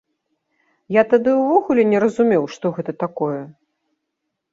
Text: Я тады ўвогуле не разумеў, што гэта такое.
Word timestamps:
Я 0.95 1.01
тады 1.11 1.29
ўвогуле 1.41 1.83
не 1.91 1.99
разумеў, 2.03 2.43
што 2.55 2.65
гэта 2.79 2.91
такое. 3.05 3.37